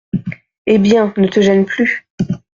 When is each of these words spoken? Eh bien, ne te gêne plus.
Eh 0.65 0.79
bien, 0.79 1.13
ne 1.17 1.27
te 1.27 1.41
gêne 1.41 1.63
plus. 1.63 2.09